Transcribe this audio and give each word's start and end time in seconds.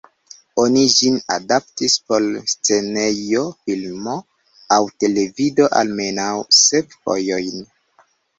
Oni 0.61 0.83
ĝin 0.93 1.17
adaptis 1.33 1.97
por 2.11 2.25
scenejo, 2.53 3.43
filmo, 3.67 4.17
aŭ 4.79 4.81
televido 5.05 5.69
almenaŭ 5.83 6.33
sep 6.63 6.99
fojojn. 7.05 7.63